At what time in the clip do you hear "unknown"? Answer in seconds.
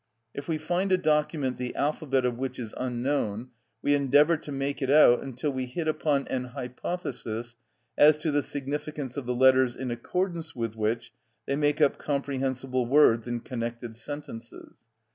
2.75-3.49